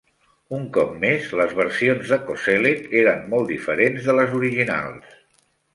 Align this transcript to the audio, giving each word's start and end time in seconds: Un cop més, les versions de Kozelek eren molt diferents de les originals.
Un 0.59 0.63
cop 0.77 0.95
més, 1.03 1.27
les 1.41 1.53
versions 1.59 2.15
de 2.15 2.19
Kozelek 2.31 2.83
eren 3.05 3.23
molt 3.35 3.55
diferents 3.55 4.09
de 4.11 4.19
les 4.21 4.35
originals. 4.41 5.19